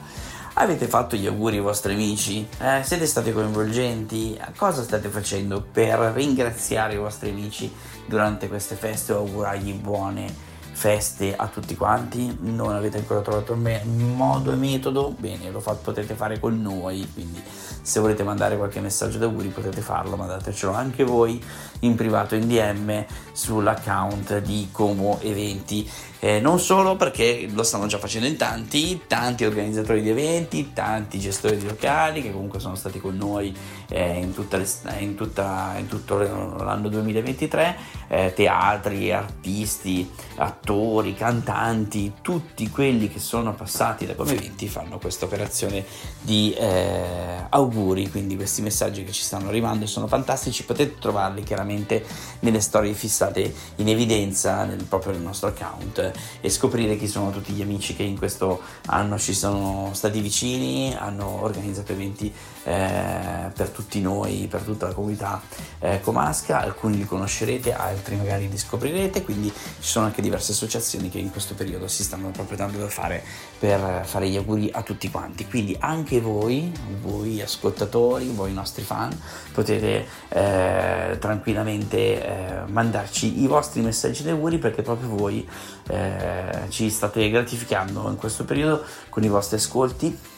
Avete 0.54 0.86
fatto 0.88 1.14
gli 1.14 1.26
auguri 1.26 1.56
ai 1.56 1.62
vostri 1.62 1.92
amici? 1.92 2.46
Eh, 2.58 2.82
siete 2.84 3.06
stati 3.06 3.32
coinvolgenti? 3.32 4.36
Cosa 4.56 4.82
state 4.82 5.08
facendo 5.08 5.60
per 5.60 5.98
ringraziare 6.14 6.94
i 6.94 6.98
vostri 6.98 7.30
amici 7.30 7.72
durante 8.08 8.48
queste 8.48 8.74
feste 8.74 9.12
o 9.12 9.18
augurargli 9.18 9.72
buone 9.74 10.47
feste 10.78 11.34
a 11.34 11.48
tutti 11.48 11.74
quanti? 11.74 12.38
Non 12.40 12.72
avete 12.72 12.98
ancora 12.98 13.20
trovato 13.20 13.52
il 13.52 13.86
modo 13.88 14.52
e 14.52 14.54
metodo? 14.54 15.12
Bene, 15.18 15.50
lo 15.50 15.58
fate, 15.58 15.80
potete 15.82 16.14
fare 16.14 16.38
con 16.38 16.62
noi, 16.62 17.04
quindi 17.12 17.42
se 17.82 17.98
volete 17.98 18.22
mandare 18.22 18.56
qualche 18.56 18.78
messaggio 18.78 19.18
d'auguri 19.18 19.48
potete 19.48 19.80
farlo, 19.80 20.14
mandatecelo 20.14 20.72
anche 20.72 21.02
voi 21.02 21.42
in 21.80 21.96
privato 21.96 22.36
in 22.36 22.46
DM 22.46 23.04
sull'account 23.32 24.38
di 24.38 24.68
Como 24.70 25.18
Eventi. 25.20 25.90
Eh, 26.20 26.40
non 26.40 26.58
solo 26.58 26.96
perché 26.96 27.48
lo 27.52 27.62
stanno 27.62 27.86
già 27.86 27.98
facendo 27.98 28.26
in 28.26 28.36
tanti, 28.36 29.02
tanti 29.06 29.44
organizzatori 29.44 30.02
di 30.02 30.10
eventi, 30.10 30.72
tanti 30.72 31.20
gestori 31.20 31.56
di 31.56 31.66
locali 31.66 32.22
che 32.22 32.32
comunque 32.32 32.58
sono 32.58 32.74
stati 32.74 32.98
con 32.98 33.16
noi 33.16 33.56
eh, 33.88 34.18
in, 34.18 34.34
tutta 34.34 34.60
in, 34.98 35.14
tutta, 35.14 35.74
in, 35.78 35.86
tutto 35.86 36.18
l'anno 36.18 36.88
2023, 36.88 37.76
eh, 38.08 38.32
teatri, 38.34 39.12
artisti, 39.12 40.10
attori 40.36 40.67
attori, 40.68 41.14
cantanti, 41.14 42.12
tutti 42.20 42.68
quelli 42.68 43.08
che 43.08 43.18
sono 43.18 43.54
passati 43.54 44.04
da 44.04 44.14
Come 44.14 44.34
20 44.34 44.68
fanno 44.68 44.98
questa 44.98 45.24
operazione 45.24 45.82
di 46.20 46.52
eh, 46.52 47.46
auguri, 47.48 48.10
quindi 48.10 48.36
questi 48.36 48.60
messaggi 48.60 49.02
che 49.02 49.12
ci 49.12 49.22
stanno 49.22 49.48
arrivando 49.48 49.86
sono 49.86 50.06
fantastici, 50.06 50.64
potete 50.64 50.98
trovarli 50.98 51.42
chiaramente 51.42 52.04
nelle 52.40 52.60
storie 52.60 52.92
fissate 52.92 53.50
in 53.76 53.88
evidenza 53.88 54.64
nel, 54.64 54.84
proprio 54.84 55.12
nel 55.12 55.22
nostro 55.22 55.48
account 55.48 56.12
e 56.42 56.50
scoprire 56.50 56.98
chi 56.98 57.08
sono 57.08 57.30
tutti 57.30 57.52
gli 57.52 57.62
amici 57.62 57.96
che 57.96 58.02
in 58.02 58.18
questo 58.18 58.60
anno 58.86 59.18
ci 59.18 59.32
sono 59.32 59.90
stati 59.94 60.20
vicini, 60.20 60.94
hanno 60.94 61.42
organizzato 61.42 61.92
eventi 61.92 62.30
eh, 62.64 63.50
per 63.54 63.70
tutti 63.70 64.02
noi, 64.02 64.46
per 64.50 64.60
tutta 64.60 64.88
la 64.88 64.92
comunità 64.92 65.40
eh, 65.78 66.00
comasca, 66.02 66.60
alcuni 66.60 66.98
li 66.98 67.06
conoscerete, 67.06 67.72
altri 67.72 68.16
magari 68.16 68.50
li 68.50 68.58
scoprirete, 68.58 69.24
quindi 69.24 69.48
ci 69.48 69.88
sono 69.88 70.04
anche 70.04 70.20
diverse 70.20 70.56
associazioni 70.58 71.08
che 71.08 71.18
in 71.18 71.30
questo 71.30 71.54
periodo 71.54 71.86
si 71.86 72.02
stanno 72.02 72.30
proprio 72.30 72.56
dando 72.56 72.78
da 72.78 72.88
fare 72.88 73.22
per 73.58 74.04
fare 74.04 74.28
gli 74.28 74.36
auguri 74.36 74.70
a 74.72 74.82
tutti 74.82 75.08
quanti. 75.10 75.46
Quindi 75.46 75.76
anche 75.78 76.20
voi, 76.20 76.72
voi 77.00 77.40
ascoltatori, 77.40 78.28
voi 78.28 78.52
nostri 78.52 78.82
fan, 78.82 79.16
potete 79.52 80.06
eh, 80.28 81.16
tranquillamente 81.20 81.96
eh, 81.96 82.62
mandarci 82.66 83.42
i 83.42 83.46
vostri 83.46 83.80
messaggi 83.82 84.24
di 84.24 84.30
auguri 84.30 84.58
perché 84.58 84.82
proprio 84.82 85.08
voi 85.08 85.48
eh, 85.88 86.66
ci 86.68 86.90
state 86.90 87.30
gratificando 87.30 88.08
in 88.08 88.16
questo 88.16 88.44
periodo 88.44 88.82
con 89.08 89.22
i 89.22 89.28
vostri 89.28 89.56
ascolti 89.56 90.36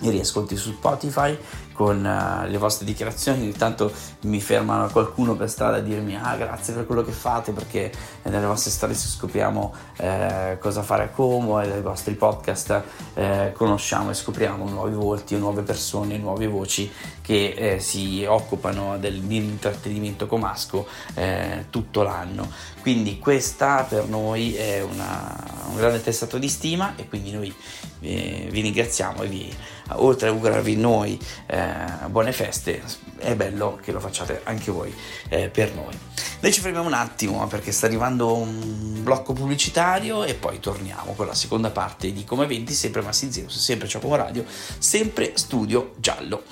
mi 0.00 0.10
riascolti 0.10 0.56
su 0.56 0.72
Spotify 0.72 1.36
con 1.80 2.04
uh, 2.04 2.46
le 2.46 2.58
vostre 2.58 2.84
dichiarazioni, 2.84 3.40
ogni 3.40 3.52
tanto 3.52 3.90
mi 4.24 4.38
fermano 4.42 4.86
qualcuno 4.90 5.34
per 5.34 5.48
strada 5.48 5.78
a 5.78 5.80
dirmi 5.80 6.14
ah 6.14 6.36
grazie 6.36 6.74
per 6.74 6.84
quello 6.84 7.02
che 7.02 7.10
fate 7.10 7.52
perché 7.52 7.90
nelle 8.24 8.44
vostre 8.44 8.70
storie 8.70 8.94
scopriamo 8.94 9.74
eh, 9.96 10.58
cosa 10.60 10.82
fare 10.82 11.04
a 11.04 11.08
Como 11.08 11.58
e 11.58 11.68
dai 11.68 11.80
vostri 11.80 12.12
podcast 12.16 12.82
eh, 13.14 13.52
conosciamo 13.56 14.10
e 14.10 14.14
scopriamo 14.14 14.68
nuovi 14.68 14.92
volti, 14.94 15.38
nuove 15.38 15.62
persone, 15.62 16.18
nuove 16.18 16.48
voci 16.48 16.92
che 17.22 17.54
eh, 17.56 17.80
si 17.80 18.26
occupano 18.28 18.98
dell'intrattenimento 18.98 20.26
comasco 20.26 20.86
eh, 21.14 21.64
tutto 21.70 22.02
l'anno. 22.02 22.46
Quindi 22.82 23.18
questa 23.18 23.86
per 23.88 24.06
noi 24.06 24.54
è 24.54 24.82
una, 24.82 25.34
un 25.70 25.76
grande 25.76 26.02
testato 26.02 26.36
di 26.36 26.48
stima 26.48 26.94
e 26.96 27.08
quindi 27.08 27.30
noi 27.30 27.54
eh, 28.00 28.48
vi 28.50 28.60
ringraziamo 28.60 29.22
e 29.22 29.26
vi, 29.26 29.54
oltre 29.92 30.28
a 30.28 30.30
augurarvi 30.30 30.76
noi 30.76 31.18
eh, 31.46 31.74
buone 32.06 32.32
feste, 32.32 32.82
è 33.18 33.34
bello 33.34 33.78
che 33.82 33.92
lo 33.92 34.00
facciate 34.00 34.40
anche 34.44 34.70
voi 34.70 34.94
eh, 35.28 35.48
per 35.48 35.74
noi. 35.74 35.98
Noi 36.40 36.52
ci 36.52 36.60
fermiamo 36.60 36.86
un 36.86 36.94
attimo 36.94 37.46
perché 37.46 37.70
sta 37.70 37.86
arrivando 37.86 38.34
un 38.34 39.02
blocco 39.02 39.34
pubblicitario 39.34 40.24
e 40.24 40.34
poi 40.34 40.58
torniamo 40.58 41.12
con 41.12 41.26
la 41.26 41.34
seconda 41.34 41.70
parte 41.70 42.12
di 42.12 42.24
Come 42.24 42.46
20, 42.46 42.72
sempre 42.72 43.02
Massi 43.02 43.30
Zeus, 43.30 43.58
sempre 43.58 43.86
Giacomo 43.86 44.16
Radio, 44.16 44.44
sempre 44.78 45.32
Studio 45.34 45.92
Giallo. 45.98 46.42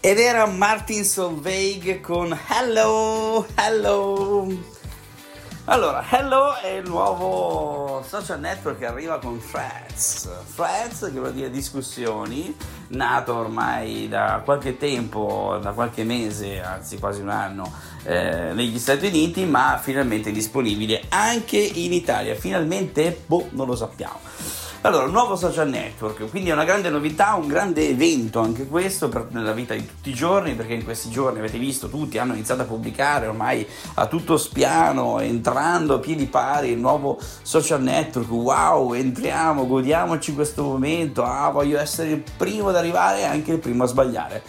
Ed 0.00 0.20
era 0.20 0.46
Martin 0.46 1.04
Solveig 1.04 2.00
con 2.00 2.38
Hello, 2.48 3.44
Hello. 3.56 4.77
Allora, 5.70 6.02
Hello 6.08 6.56
è 6.56 6.76
il 6.76 6.88
nuovo 6.88 8.02
social 8.02 8.40
network 8.40 8.78
che 8.78 8.86
arriva 8.86 9.18
con 9.18 9.38
Threads. 9.38 10.26
Threads, 10.54 11.10
che 11.12 11.18
vuol 11.18 11.34
dire 11.34 11.50
discussioni, 11.50 12.56
nato 12.88 13.34
ormai 13.34 14.08
da 14.08 14.40
qualche 14.42 14.78
tempo, 14.78 15.58
da 15.60 15.72
qualche 15.72 16.04
mese, 16.04 16.62
anzi 16.62 16.98
quasi 16.98 17.20
un 17.20 17.28
anno, 17.28 17.70
eh, 18.04 18.52
negli 18.54 18.78
Stati 18.78 19.08
Uniti, 19.08 19.44
ma 19.44 19.78
finalmente 19.78 20.32
disponibile 20.32 21.02
anche 21.10 21.58
in 21.58 21.92
Italia. 21.92 22.34
Finalmente, 22.34 23.24
boh, 23.26 23.48
non 23.50 23.66
lo 23.66 23.76
sappiamo. 23.76 24.20
Allora, 24.82 25.06
nuovo 25.06 25.34
social 25.34 25.68
network, 25.68 26.30
quindi 26.30 26.50
è 26.50 26.52
una 26.52 26.64
grande 26.64 26.88
novità, 26.88 27.34
un 27.34 27.48
grande 27.48 27.88
evento 27.88 28.38
anche 28.38 28.68
questo 28.68 29.08
per, 29.08 29.26
nella 29.30 29.52
vita 29.52 29.74
di 29.74 29.84
tutti 29.84 30.10
i 30.10 30.14
giorni, 30.14 30.54
perché 30.54 30.74
in 30.74 30.84
questi 30.84 31.10
giorni 31.10 31.40
avete 31.40 31.58
visto 31.58 31.88
tutti 31.88 32.16
hanno 32.16 32.34
iniziato 32.34 32.62
a 32.62 32.64
pubblicare 32.64 33.26
ormai 33.26 33.66
a 33.94 34.06
tutto 34.06 34.36
spiano, 34.36 35.18
entrando 35.18 35.94
a 35.94 35.98
piedi 35.98 36.26
pari 36.26 36.70
il 36.70 36.78
nuovo 36.78 37.18
social 37.42 37.82
network. 37.82 38.30
Wow, 38.30 38.92
entriamo, 38.92 39.66
godiamoci 39.66 40.32
questo 40.32 40.62
momento. 40.62 41.24
Ah, 41.24 41.50
voglio 41.50 41.80
essere 41.80 42.10
il 42.10 42.22
primo 42.36 42.68
ad 42.68 42.76
arrivare 42.76 43.18
e 43.18 43.24
anche 43.24 43.54
il 43.54 43.58
primo 43.58 43.82
a 43.82 43.88
sbagliare. 43.88 44.44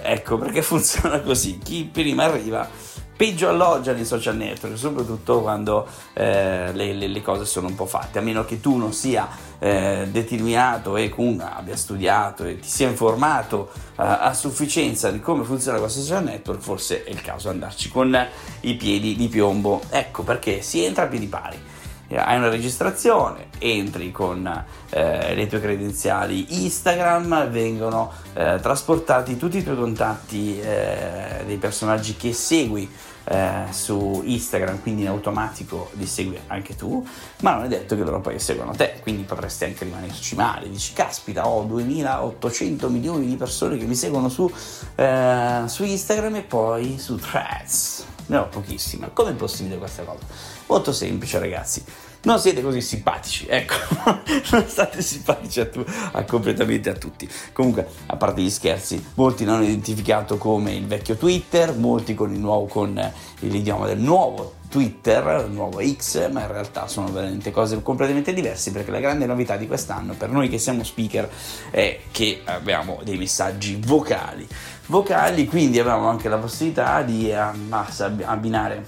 Ecco 0.00 0.38
perché 0.38 0.62
funziona 0.62 1.20
così. 1.20 1.58
Chi 1.58 1.88
prima 1.92 2.22
arriva 2.22 2.68
peggio 3.16 3.48
alloggia 3.48 3.92
nei 3.92 4.04
social 4.04 4.36
network, 4.36 4.76
soprattutto 4.76 5.40
quando 5.40 5.86
eh, 6.14 6.72
le, 6.72 6.92
le, 6.92 7.06
le, 7.06 7.22
cose 7.22 7.44
sono 7.44 7.68
un 7.68 7.74
po' 7.74 7.86
fatte, 7.86 8.18
a 8.18 8.22
meno 8.22 8.44
che 8.44 8.60
tu 8.60 8.76
non 8.76 8.92
sia 8.92 9.28
eh, 9.58 10.06
determinato 10.10 10.96
e 10.96 11.08
comunque 11.08 11.44
abbia 11.44 11.76
studiato 11.76 12.44
e 12.44 12.58
ti 12.58 12.68
sia 12.68 12.88
informato 12.88 13.70
eh, 13.72 13.82
a 13.96 14.32
sufficienza 14.34 15.10
di 15.10 15.20
come 15.20 15.44
funziona 15.44 15.78
questo 15.78 16.00
social 16.00 16.24
network, 16.24 16.60
forse 16.60 17.04
è 17.04 17.10
il 17.10 17.20
caso 17.20 17.48
di 17.48 17.54
andarci 17.54 17.88
con 17.88 18.26
i 18.60 18.74
piedi 18.74 19.16
di 19.16 19.28
piombo. 19.28 19.82
Ecco 19.90 20.22
perché 20.22 20.62
si 20.62 20.84
entra 20.84 21.04
a 21.04 21.06
piedi 21.06 21.26
pari 21.26 21.72
hai 22.16 22.36
una 22.36 22.48
registrazione, 22.48 23.46
entri 23.58 24.12
con 24.12 24.46
eh, 24.90 25.34
le 25.34 25.46
tue 25.46 25.60
credenziali 25.60 26.62
Instagram, 26.64 27.48
vengono 27.48 28.12
eh, 28.34 28.58
trasportati 28.60 29.36
tutti 29.36 29.58
i 29.58 29.62
tuoi 29.62 29.76
contatti 29.76 30.60
eh, 30.60 31.42
dei 31.46 31.56
personaggi 31.56 32.16
che 32.16 32.32
segui 32.32 32.88
eh, 33.24 33.64
su 33.70 34.22
Instagram, 34.24 34.80
quindi 34.80 35.02
in 35.02 35.08
automatico 35.08 35.90
li 35.94 36.06
segui 36.06 36.38
anche 36.48 36.76
tu, 36.76 37.06
ma 37.40 37.54
non 37.54 37.64
è 37.64 37.68
detto 37.68 37.96
che 37.96 38.02
loro 38.02 38.20
poi 38.20 38.38
seguono 38.38 38.72
te, 38.72 38.98
quindi 39.00 39.22
potresti 39.22 39.64
anche 39.64 39.84
rimanerci 39.84 40.34
male, 40.34 40.68
dici 40.68 40.92
caspita 40.92 41.46
ho 41.46 41.62
2800 41.64 42.88
milioni 42.88 43.26
di 43.26 43.36
persone 43.36 43.76
che 43.76 43.84
mi 43.84 43.94
seguono 43.94 44.28
su, 44.28 44.50
eh, 44.94 45.62
su 45.66 45.84
Instagram 45.84 46.36
e 46.36 46.42
poi 46.42 46.98
su 46.98 47.16
Threads, 47.16 48.04
ne 48.26 48.36
ho 48.36 48.48
pochissime, 48.48 49.10
come 49.12 49.30
è 49.30 49.34
possibile 49.34 49.78
questa 49.78 50.02
cosa? 50.02 50.24
Molto 50.66 50.92
semplice 50.92 51.38
ragazzi 51.38 51.84
non 52.24 52.38
siete 52.38 52.62
così 52.62 52.80
simpatici, 52.80 53.46
ecco, 53.46 53.74
non 54.52 54.66
state 54.66 55.00
simpatici 55.02 55.60
a, 55.60 55.68
tu, 55.68 55.84
a 56.12 56.24
completamente 56.24 56.90
a 56.90 56.94
tutti. 56.94 57.28
Comunque, 57.52 57.86
a 58.06 58.16
parte 58.16 58.42
gli 58.42 58.50
scherzi, 58.50 59.02
molti 59.14 59.44
l'hanno 59.44 59.64
identificato 59.64 60.36
come 60.36 60.72
il 60.72 60.86
vecchio 60.86 61.16
Twitter, 61.16 61.74
molti 61.76 62.14
con, 62.14 62.32
il 62.32 62.38
nuovo, 62.40 62.66
con 62.66 63.12
l'idioma 63.40 63.86
del 63.86 63.98
nuovo 63.98 64.54
Twitter, 64.74 65.44
il 65.46 65.52
nuovo 65.52 65.80
X, 65.80 66.30
ma 66.32 66.40
in 66.40 66.48
realtà 66.48 66.88
sono 66.88 67.06
veramente 67.06 67.52
cose 67.52 67.80
completamente 67.80 68.32
diverse 68.32 68.72
perché 68.72 68.90
la 68.90 68.98
grande 68.98 69.24
novità 69.24 69.56
di 69.56 69.68
quest'anno 69.68 70.14
per 70.14 70.30
noi 70.30 70.48
che 70.48 70.58
siamo 70.58 70.82
speaker 70.82 71.30
è 71.70 72.00
che 72.10 72.40
abbiamo 72.44 72.98
dei 73.04 73.16
messaggi 73.16 73.78
vocali. 73.80 74.44
Vocali, 74.86 75.46
quindi 75.46 75.78
abbiamo 75.78 76.08
anche 76.08 76.28
la 76.28 76.38
possibilità 76.38 77.02
di 77.02 77.32
abbinare 77.32 78.84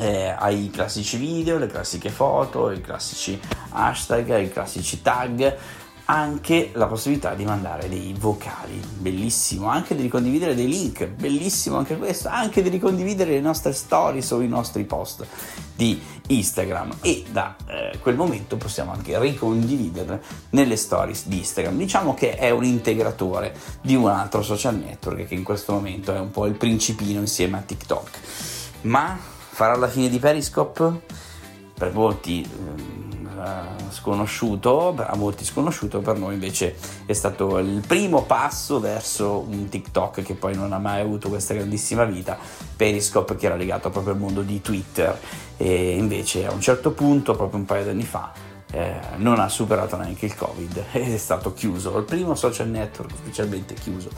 eh, 0.00 0.34
ai 0.36 0.70
classici 0.70 1.18
video, 1.18 1.58
le 1.58 1.66
classiche 1.66 2.08
foto, 2.08 2.70
i 2.70 2.80
classici 2.80 3.38
hashtag, 3.70 4.40
i 4.40 4.50
classici 4.50 5.02
tag, 5.02 5.58
anche 6.06 6.70
la 6.72 6.86
possibilità 6.86 7.34
di 7.34 7.44
mandare 7.44 7.88
dei 7.88 8.14
vocali, 8.18 8.80
bellissimo, 8.96 9.68
anche 9.68 9.94
di 9.94 10.02
ricondividere 10.02 10.56
dei 10.56 10.66
link, 10.66 11.06
bellissimo 11.06 11.76
anche 11.76 11.98
questo, 11.98 12.28
anche 12.28 12.62
di 12.62 12.70
ricondividere 12.70 13.32
le 13.32 13.40
nostre 13.40 13.72
stories 13.72 14.30
o 14.32 14.40
i 14.40 14.48
nostri 14.48 14.84
post 14.84 15.24
di 15.76 16.00
Instagram. 16.28 16.96
E 17.02 17.24
da 17.30 17.54
eh, 17.66 17.98
quel 17.98 18.16
momento 18.16 18.56
possiamo 18.56 18.92
anche 18.92 19.16
ricondividerle 19.20 20.22
nelle 20.50 20.76
stories 20.76 21.26
di 21.26 21.38
Instagram. 21.38 21.76
Diciamo 21.76 22.14
che 22.14 22.36
è 22.36 22.50
un 22.50 22.64
integratore 22.64 23.54
di 23.82 23.94
un 23.94 24.08
altro 24.08 24.42
social 24.42 24.76
network 24.76 25.26
che 25.26 25.34
in 25.34 25.44
questo 25.44 25.74
momento 25.74 26.12
è 26.12 26.18
un 26.18 26.30
po' 26.30 26.46
il 26.46 26.54
principino 26.54 27.20
insieme 27.20 27.58
a 27.58 27.60
TikTok. 27.60 28.18
Ma 28.82 29.38
farà 29.60 29.76
la 29.76 29.88
fine 29.88 30.08
di 30.08 30.18
Periscope? 30.18 31.02
Per 31.74 31.92
molti 31.92 32.40
eh, 32.42 33.90
sconosciuto, 33.90 34.94
a 34.96 35.14
molti 35.16 35.44
sconosciuto, 35.44 36.00
per 36.00 36.16
noi 36.16 36.32
invece 36.32 36.76
è 37.04 37.12
stato 37.12 37.58
il 37.58 37.84
primo 37.86 38.22
passo 38.22 38.80
verso 38.80 39.44
un 39.46 39.68
TikTok 39.68 40.22
che 40.22 40.32
poi 40.32 40.54
non 40.54 40.72
ha 40.72 40.78
mai 40.78 41.02
avuto 41.02 41.28
questa 41.28 41.52
grandissima 41.52 42.04
vita, 42.04 42.38
Periscope 42.74 43.36
che 43.36 43.44
era 43.44 43.54
legato 43.54 43.90
proprio 43.90 44.14
al 44.14 44.18
mondo 44.18 44.40
di 44.40 44.62
Twitter 44.62 45.20
e 45.58 45.94
invece 45.94 46.46
a 46.46 46.52
un 46.52 46.60
certo 46.62 46.92
punto, 46.92 47.36
proprio 47.36 47.58
un 47.58 47.66
paio 47.66 47.82
di 47.82 47.90
anni 47.90 48.04
fa, 48.04 48.32
eh, 48.70 48.98
non 49.16 49.40
ha 49.40 49.48
superato 49.50 49.98
neanche 49.98 50.24
il 50.24 50.34
Covid 50.34 50.84
ed 50.92 51.12
è 51.12 51.18
stato 51.18 51.52
chiuso, 51.52 51.98
il 51.98 52.04
primo 52.04 52.34
social 52.34 52.68
network 52.68 53.12
ufficialmente 53.12 53.74
chiuso 53.74 54.08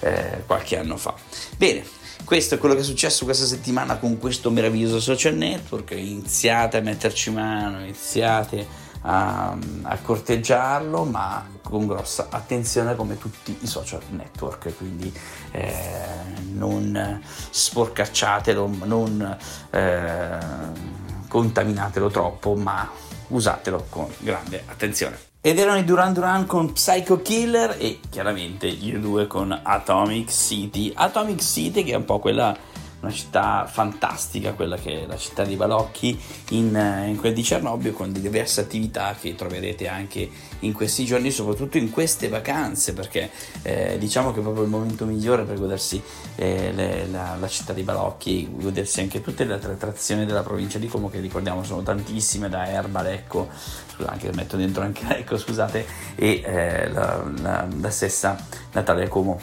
eh, 0.00 0.42
qualche 0.44 0.76
anno 0.76 0.96
fa. 0.96 1.14
Bene, 1.56 1.84
questo 2.24 2.54
è 2.54 2.58
quello 2.58 2.74
che 2.74 2.80
è 2.80 2.84
successo 2.84 3.24
questa 3.24 3.46
settimana 3.46 3.96
con 3.96 4.18
questo 4.18 4.50
meraviglioso 4.50 5.00
social 5.00 5.34
network. 5.34 5.92
Iniziate 5.92 6.76
a 6.76 6.80
metterci 6.80 7.30
mano, 7.30 7.80
iniziate 7.80 8.66
a, 9.02 9.56
a 9.82 9.98
corteggiarlo, 9.98 11.04
ma 11.04 11.46
con 11.62 11.86
grossa 11.86 12.28
attenzione 12.30 12.96
come 12.96 13.18
tutti 13.18 13.56
i 13.60 13.66
social 13.66 14.02
network. 14.10 14.76
Quindi 14.76 15.12
eh, 15.52 15.72
non 16.52 17.22
sporcacciatelo, 17.50 18.70
non. 18.84 19.36
Eh, 19.70 20.96
contaminatelo 21.28 22.08
troppo, 22.08 22.54
ma 22.54 22.90
usatelo 23.28 23.86
con 23.88 24.12
grande 24.18 24.64
attenzione. 24.66 25.18
Ed 25.40 25.56
erano 25.56 25.78
i 25.78 25.84
Duran 25.84 26.12
Duran 26.12 26.46
con 26.46 26.72
Psycho 26.72 27.22
Killer 27.22 27.76
e 27.78 28.00
chiaramente 28.10 28.66
io 28.66 28.98
due 28.98 29.28
con 29.28 29.56
Atomic 29.62 30.32
City. 30.32 30.90
Atomic 30.92 31.40
City 31.40 31.84
che 31.84 31.92
è 31.92 31.94
un 31.94 32.04
po' 32.04 32.18
quella 32.18 32.56
una 33.00 33.12
città 33.12 33.68
fantastica, 33.70 34.54
quella 34.54 34.76
che 34.76 35.02
è 35.02 35.06
la 35.06 35.16
città 35.16 35.44
di 35.44 35.54
Balocchi, 35.54 36.18
in, 36.50 37.04
in 37.06 37.16
quel 37.16 37.32
di 37.32 37.44
Cernobbio, 37.44 37.92
con 37.92 38.10
diverse 38.10 38.60
attività 38.60 39.14
che 39.18 39.36
troverete 39.36 39.86
anche 39.86 40.28
in 40.60 40.72
questi 40.72 41.04
giorni, 41.04 41.30
soprattutto 41.30 41.78
in 41.78 41.90
queste 41.90 42.28
vacanze, 42.28 42.94
perché 42.94 43.30
eh, 43.62 43.96
diciamo 43.98 44.32
che 44.32 44.40
è 44.40 44.42
proprio 44.42 44.64
il 44.64 44.70
momento 44.70 45.04
migliore 45.04 45.44
per 45.44 45.58
godersi 45.58 46.02
eh, 46.34 46.72
le, 46.72 47.06
la, 47.06 47.36
la, 47.38 47.48
città 47.48 47.72
di 47.72 47.82
Balocchi, 47.82 48.48
godersi 48.50 49.00
anche 49.00 49.20
tutte 49.20 49.44
le 49.44 49.54
altre 49.54 49.72
attrazioni 49.72 50.26
della 50.26 50.42
provincia 50.42 50.78
di 50.78 50.88
Como, 50.88 51.08
che 51.08 51.20
ricordiamo 51.20 51.62
sono 51.62 51.82
tantissime, 51.82 52.48
da 52.48 52.66
Erba, 52.66 53.02
Lecco, 53.02 53.48
anche 54.06 54.30
metto 54.32 54.56
dentro 54.56 54.82
anche 54.82 55.04
Lecco, 55.08 55.36
scusate, 55.36 55.86
e 56.14 56.42
eh, 56.44 56.88
la, 56.90 57.22
la, 57.40 57.68
la 57.80 57.90
stessa 57.90 58.36
Natale 58.72 59.08
Como 59.08 59.40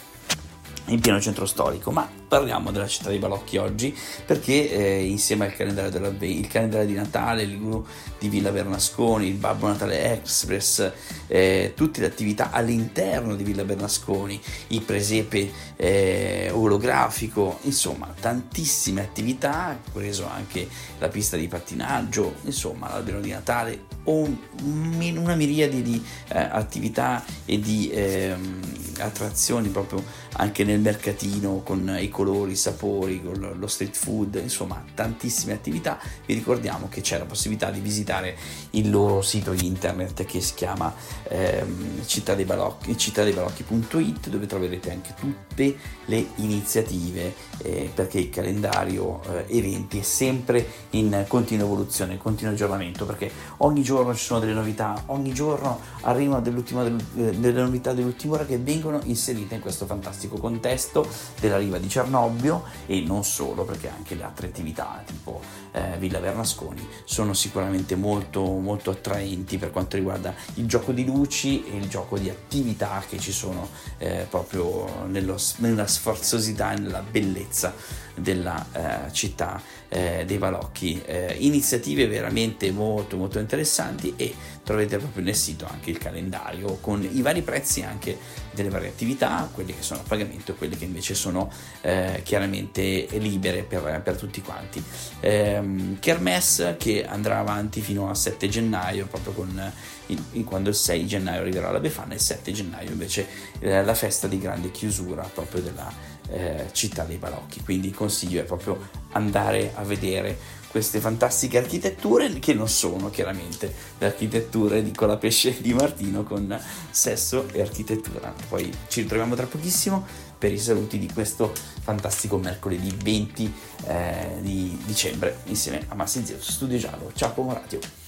in 0.87 0.99
pieno 0.99 1.19
centro 1.19 1.45
storico, 1.45 1.91
ma 1.91 2.07
parliamo 2.27 2.71
della 2.71 2.87
città 2.87 3.09
di 3.09 3.17
Balocchi 3.17 3.57
oggi 3.57 3.95
perché 4.25 4.71
eh, 4.71 5.05
insieme 5.05 5.45
al 5.45 5.55
calendario, 5.55 6.15
il 6.19 6.47
calendario 6.47 6.87
di 6.87 6.93
Natale, 6.93 7.43
il 7.43 7.59
guru 7.59 7.85
di 8.17 8.29
Villa 8.29 8.51
Bernasconi, 8.51 9.27
il 9.27 9.35
Babbo 9.35 9.67
Natale 9.67 10.13
Express, 10.13 10.91
eh, 11.27 11.73
tutte 11.75 12.01
le 12.01 12.07
attività 12.07 12.51
all'interno 12.51 13.35
di 13.35 13.43
Villa 13.43 13.63
Bernasconi, 13.63 14.39
il 14.67 14.81
presepe 14.81 15.51
eh, 15.75 16.49
olografico, 16.51 17.59
insomma 17.63 18.13
tantissime 18.19 19.01
attività, 19.01 19.77
preso 19.91 20.27
anche 20.27 20.67
la 20.99 21.07
pista 21.09 21.37
di 21.37 21.47
pattinaggio, 21.47 22.35
insomma 22.43 22.89
l'albero 22.89 23.19
di 23.19 23.31
Natale, 23.31 23.85
una 24.05 25.35
miriade 25.35 25.81
di 25.81 26.03
eh, 26.29 26.37
attività 26.37 27.23
e 27.45 27.59
di 27.59 27.89
ehm, 27.91 28.59
attrazioni 28.99 29.69
proprio 29.69 30.03
anche 30.37 30.63
nel 30.63 30.79
mercatino 30.79 31.61
con 31.63 31.97
i 31.99 32.09
colori, 32.15 32.55
sapori, 32.55 33.21
con 33.21 33.55
lo 33.59 33.67
street 33.67 33.93
food, 33.93 34.39
insomma 34.41 34.81
tantissime 34.93 35.51
attività. 35.51 35.99
Vi 36.25 36.33
ricordiamo 36.33 36.87
che 36.87 37.01
c'è 37.01 37.17
la 37.17 37.25
possibilità 37.25 37.71
di 37.71 37.81
visitare 37.81 38.37
il 38.71 38.89
loro 38.89 39.21
sito 39.21 39.51
internet 39.51 40.23
che 40.23 40.39
si 40.39 40.53
chiama 40.53 40.95
ehm, 41.27 42.05
cittadeibalocchi, 42.05 42.97
cittadeibalocchi.it 42.97 44.29
dove 44.29 44.45
troverete 44.45 44.91
anche 44.91 45.13
tutte 45.19 45.75
le 46.05 46.25
iniziative 46.35 47.33
eh, 47.57 47.91
perché 47.93 48.19
il 48.19 48.29
calendario 48.29 49.21
eh, 49.23 49.57
eventi 49.57 49.99
è 49.99 50.03
sempre 50.03 50.65
in 50.91 51.25
continua 51.27 51.65
evoluzione, 51.65 52.13
in 52.13 52.19
continuo 52.19 52.53
aggiornamento 52.53 53.05
perché 53.05 53.29
ogni 53.57 53.83
giorno 53.83 54.15
ci 54.15 54.23
sono 54.23 54.39
delle 54.39 54.53
novità, 54.53 55.03
ogni 55.07 55.33
giorno 55.33 55.81
arrivano 56.01 56.45
eh, 56.45 57.31
delle 57.35 57.61
novità 57.61 57.91
dell'ultima 57.91 58.35
ora 58.35 58.45
che 58.45 58.57
vengono 58.57 59.01
inserite 59.03 59.55
in 59.55 59.61
questo 59.61 59.85
fantastico 59.85 60.37
contesto 60.37 61.05
della 61.41 61.57
riva 61.57 61.77
di 61.77 61.89
Cernobbio 62.05 62.63
e 62.85 63.01
non 63.01 63.23
solo 63.23 63.65
perché 63.65 63.89
anche 63.89 64.13
le 64.13 64.23
altre 64.23 64.47
attività 64.47 65.03
tipo 65.03 65.41
eh, 65.71 65.97
Villa 65.97 66.19
Bernasconi 66.19 66.87
sono 67.03 67.33
sicuramente 67.33 67.95
molto 67.95 68.43
molto 68.43 68.91
attraenti 68.91 69.57
per 69.57 69.71
quanto 69.71 69.97
riguarda 69.97 70.33
il 70.55 70.67
gioco 70.67 70.91
di 70.91 71.03
luci 71.03 71.65
e 71.65 71.77
il 71.77 71.89
gioco 71.89 72.19
di 72.19 72.29
attività 72.29 73.03
che 73.07 73.17
ci 73.17 73.31
sono 73.31 73.67
eh, 73.97 74.27
proprio 74.29 75.05
nello, 75.07 75.37
nella 75.57 75.87
sforzosità 75.87 76.73
e 76.73 76.79
nella 76.79 77.01
bellezza 77.01 77.73
della 78.15 78.65
eh, 79.07 79.11
città 79.11 79.61
eh, 79.89 80.23
dei 80.25 80.37
Balocchi. 80.37 81.01
Eh, 81.05 81.35
iniziative 81.39 82.07
veramente 82.07 82.71
molto 82.71 83.17
molto 83.17 83.39
interessanti 83.39 84.13
e 84.15 84.33
troverete 84.63 84.97
proprio 84.97 85.23
nel 85.23 85.35
sito 85.35 85.67
anche 85.69 85.91
il 85.91 85.97
calendario 85.97 86.77
con 86.81 87.07
i 87.09 87.21
vari 87.21 87.41
prezzi 87.43 87.83
anche 87.83 88.17
delle 88.51 88.69
varie 88.69 88.89
attività, 88.89 89.49
quelle 89.53 89.75
che 89.75 89.81
sono 89.81 90.01
a 90.01 90.03
pagamento 90.07 90.51
e 90.51 90.55
quelle 90.55 90.75
che 90.75 90.85
invece 90.85 91.13
sono 91.13 91.51
eh, 91.81 92.21
chiaramente 92.23 93.07
libere 93.11 93.63
per, 93.63 94.01
per 94.03 94.15
tutti 94.15 94.41
quanti. 94.41 94.83
Ehm, 95.19 95.99
Kermesse 95.99 96.75
che 96.77 97.05
andrà 97.05 97.39
avanti 97.39 97.81
fino 97.81 98.09
a 98.09 98.15
7 98.15 98.49
gennaio 98.49 99.05
proprio 99.07 99.33
con 99.33 99.73
in, 100.07 100.23
in 100.33 100.43
quando 100.43 100.69
il 100.69 100.75
6 100.75 101.05
gennaio 101.05 101.41
arriverà 101.41 101.71
la 101.71 101.79
Befana 101.79 102.11
e 102.11 102.15
il 102.15 102.21
7 102.21 102.51
gennaio 102.51 102.91
invece 102.91 103.27
eh, 103.59 103.83
la 103.83 103.95
festa 103.95 104.27
di 104.27 104.39
grande 104.39 104.71
chiusura 104.71 105.23
proprio 105.23 105.61
della 105.61 106.13
eh, 106.29 106.67
città 106.71 107.03
dei 107.03 107.17
balocchi. 107.17 107.61
Quindi 107.63 107.87
il 107.87 107.95
consiglio 107.95 108.41
è 108.41 108.43
proprio 108.43 108.77
andare 109.11 109.71
a 109.75 109.83
vedere 109.83 110.63
queste 110.75 110.99
fantastiche 110.99 111.57
architetture 111.57 112.27
che 112.39 112.53
non 112.53 112.67
sono 112.67 113.09
chiaramente 113.09 113.73
le 113.97 114.07
architetture 114.07 114.83
di 114.83 114.91
Colapesce 114.91 115.61
di 115.61 115.73
Martino 115.73 116.23
con 116.23 116.59
sesso 116.89 117.47
e 117.53 117.61
architettura. 117.61 118.33
Poi 118.49 118.69
ci 118.89 119.01
ritroviamo 119.01 119.35
tra 119.35 119.45
pochissimo 119.45 120.05
per 120.37 120.51
i 120.51 120.59
saluti 120.59 120.99
di 120.99 121.09
questo 121.13 121.53
fantastico 121.79 122.37
mercoledì 122.37 122.93
20 123.01 123.53
eh, 123.85 124.37
di 124.41 124.77
dicembre 124.85 125.37
insieme 125.45 125.85
a 125.87 125.95
Massi 125.95 126.25
Zeus 126.25 126.51
Studio 126.51 126.77
Giallo. 126.77 127.09
Ciao 127.15 127.31
Como 127.31 127.53
Radio 127.53 128.04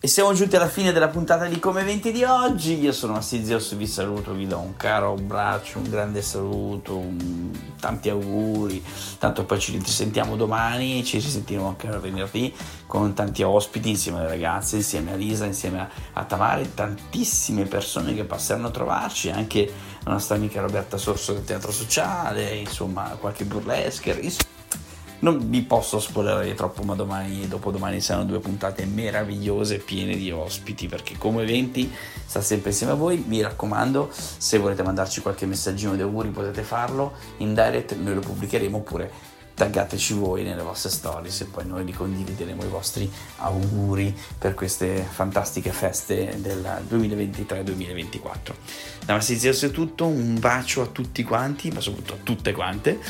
e 0.00 0.06
siamo 0.06 0.32
giunti 0.32 0.54
alla 0.54 0.68
fine 0.68 0.92
della 0.92 1.08
puntata 1.08 1.46
di 1.46 1.58
Come 1.58 1.80
Eventi 1.80 2.12
di 2.12 2.22
oggi. 2.22 2.78
Io 2.78 2.92
sono 2.92 3.16
Assizios, 3.16 3.74
vi 3.74 3.88
saluto, 3.88 4.32
vi 4.32 4.46
do 4.46 4.58
un 4.58 4.76
caro 4.76 5.14
abbraccio, 5.14 5.78
un 5.78 5.90
grande 5.90 6.22
saluto, 6.22 6.96
un... 6.96 7.50
tanti 7.80 8.08
auguri. 8.08 8.80
Tanto 9.18 9.44
poi 9.44 9.58
ci 9.58 9.76
risentiamo 9.76 10.36
domani, 10.36 11.02
ci 11.04 11.18
risentiremo 11.18 11.66
anche 11.66 11.88
venerdì 11.98 12.54
con 12.86 13.12
tanti 13.12 13.42
ospiti 13.42 13.88
insieme 13.88 14.20
alle 14.20 14.28
ragazze, 14.28 14.76
insieme 14.76 15.14
a 15.14 15.16
Lisa, 15.16 15.46
insieme 15.46 15.80
a, 15.80 15.88
a 16.12 16.24
Tamare, 16.24 16.72
tantissime 16.74 17.64
persone 17.64 18.14
che 18.14 18.22
passeranno 18.22 18.68
a 18.68 18.70
trovarci, 18.70 19.30
anche 19.30 19.68
la 20.04 20.12
nostra 20.12 20.36
amica 20.36 20.60
Roberta 20.60 20.96
Sorso 20.96 21.32
del 21.32 21.42
Teatro 21.42 21.72
Sociale, 21.72 22.54
insomma 22.54 23.16
qualche 23.18 23.44
burlesque. 23.44 24.12
Insomma, 24.12 24.57
non 25.20 25.50
vi 25.50 25.62
posso 25.62 25.98
spoilerare 25.98 26.54
troppo, 26.54 26.82
ma 26.82 26.94
domani 26.94 27.42
e 27.42 27.48
dopodomani 27.48 28.00
saranno 28.00 28.26
due 28.26 28.38
puntate 28.38 28.84
meravigliose, 28.84 29.78
piene 29.78 30.16
di 30.16 30.30
ospiti, 30.30 30.86
perché 30.86 31.16
come 31.18 31.42
eventi 31.42 31.90
sta 32.24 32.40
sempre 32.40 32.70
insieme 32.70 32.92
a 32.92 32.96
voi. 32.96 33.24
Mi 33.26 33.40
raccomando, 33.40 34.10
se 34.12 34.58
volete 34.58 34.82
mandarci 34.82 35.20
qualche 35.20 35.46
messaggino 35.46 35.94
di 35.94 36.02
auguri 36.02 36.28
potete 36.28 36.62
farlo 36.62 37.14
in 37.38 37.54
direct, 37.54 37.96
noi 37.96 38.14
lo 38.14 38.20
pubblicheremo 38.20 38.76
oppure 38.76 39.27
taggateci 39.58 40.14
voi 40.14 40.44
nelle 40.44 40.62
vostre 40.62 40.88
stories 40.88 41.40
e 41.40 41.44
poi 41.46 41.66
noi 41.66 41.84
li 41.84 41.92
condivideremo 41.92 42.62
i 42.62 42.68
vostri 42.68 43.10
auguri 43.38 44.16
per 44.38 44.54
queste 44.54 45.04
fantastiche 45.10 45.72
feste 45.72 46.36
del 46.38 46.84
2023-2024. 46.88 48.34
Da 49.04 49.14
Massizioso 49.14 49.66
è 49.66 49.70
tutto, 49.72 50.06
un 50.06 50.38
bacio 50.38 50.82
a 50.82 50.86
tutti 50.86 51.24
quanti, 51.24 51.70
ma 51.72 51.80
soprattutto 51.80 52.14
a 52.14 52.18
tutte 52.22 52.52
quante 52.52 53.00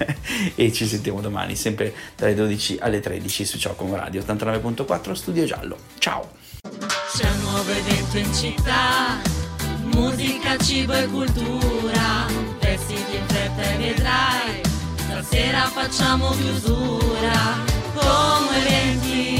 e 0.56 0.72
ci 0.72 0.86
sentiamo 0.86 1.20
domani 1.20 1.54
sempre 1.54 1.94
dalle 2.16 2.34
12 2.34 2.78
alle 2.80 3.00
13 3.00 3.44
su 3.44 3.58
Ciao 3.58 3.76
Radio 3.94 4.22
89.4 4.22 5.12
Studio 5.12 5.44
Giallo. 5.44 5.76
Ciao! 5.98 6.30
C'è 7.14 7.28
un 7.28 7.40
nuovo 7.42 7.70
evento 7.70 8.16
in 8.16 8.32
città, 8.32 9.20
musica, 9.92 10.56
cibo 10.56 10.94
e 10.94 11.06
cultura, 11.08 12.26
vestiti 12.58 13.16
in 13.16 13.26
fretta 13.26 13.62
e 13.62 13.76
vedrai 13.76 14.69
Stasera 15.22 15.66
facciamo 15.66 16.30
chiusura 16.30 17.62
come 17.94 18.56
eventi 18.56 19.39